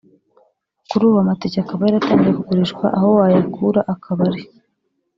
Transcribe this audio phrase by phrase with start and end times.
[0.89, 4.41] Kuri ubu amatike akaba yaratangiye kugurishwa aho wayakura akaba ari